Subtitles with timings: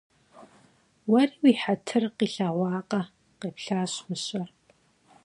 [1.11, 3.01] -Уэри уи хьэтыр къилъэгъуакъэ?-
[3.39, 4.49] къеплъащ мыщэр.